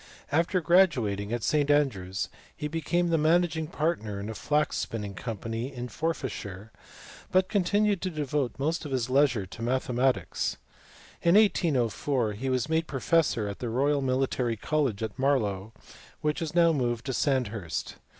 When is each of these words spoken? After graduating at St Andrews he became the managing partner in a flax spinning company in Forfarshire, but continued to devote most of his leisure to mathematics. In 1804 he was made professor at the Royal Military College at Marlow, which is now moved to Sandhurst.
After 0.31 0.61
graduating 0.61 1.31
at 1.31 1.43
St 1.43 1.69
Andrews 1.69 2.27
he 2.57 2.67
became 2.67 3.09
the 3.09 3.19
managing 3.19 3.67
partner 3.67 4.19
in 4.19 4.29
a 4.29 4.33
flax 4.33 4.77
spinning 4.77 5.13
company 5.13 5.71
in 5.71 5.89
Forfarshire, 5.89 6.71
but 7.31 7.47
continued 7.49 8.01
to 8.01 8.09
devote 8.09 8.57
most 8.57 8.83
of 8.83 8.91
his 8.91 9.11
leisure 9.11 9.45
to 9.45 9.61
mathematics. 9.61 10.57
In 11.21 11.35
1804 11.35 12.33
he 12.33 12.49
was 12.49 12.67
made 12.67 12.87
professor 12.87 13.47
at 13.47 13.59
the 13.59 13.69
Royal 13.69 14.01
Military 14.01 14.57
College 14.57 15.03
at 15.03 15.19
Marlow, 15.19 15.71
which 16.21 16.41
is 16.41 16.55
now 16.55 16.73
moved 16.73 17.05
to 17.05 17.13
Sandhurst. 17.13 17.97